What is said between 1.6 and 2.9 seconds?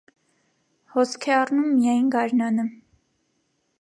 միայն գարնանը։